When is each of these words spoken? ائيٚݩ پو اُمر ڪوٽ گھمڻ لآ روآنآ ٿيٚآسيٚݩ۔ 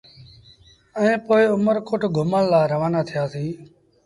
ائيٚݩ 0.99 1.21
پو 1.25 1.33
اُمر 1.55 1.75
ڪوٽ 1.87 2.01
گھمڻ 2.17 2.43
لآ 2.51 2.61
روآنآ 2.71 3.01
ٿيٚآسيٚݩ۔ 3.07 3.55